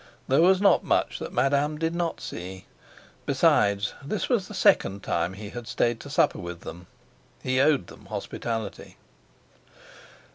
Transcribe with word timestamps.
there 0.27 0.41
was 0.41 0.59
not 0.59 0.83
much 0.83 1.19
that 1.19 1.31
Madame 1.31 1.77
did 1.77 1.93
not 1.93 2.19
see. 2.19 2.65
Besides, 3.27 3.93
this 4.03 4.29
was 4.29 4.47
the 4.47 4.55
second 4.55 5.03
time 5.03 5.33
he 5.33 5.49
had 5.49 5.67
stayed 5.67 5.99
to 5.99 6.09
supper 6.09 6.39
with 6.39 6.61
them; 6.61 6.87
he 7.43 7.59
owed 7.61 7.85
them 7.85 8.07
hospitality. 8.07 8.97